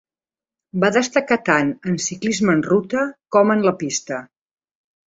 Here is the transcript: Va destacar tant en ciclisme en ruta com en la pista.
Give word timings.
Va 0.83 0.89
destacar 0.95 1.37
tant 1.51 1.69
en 1.91 2.01
ciclisme 2.09 2.57
en 2.59 2.65
ruta 2.71 3.07
com 3.39 3.57
en 3.59 3.65
la 3.71 3.77
pista. 3.85 4.25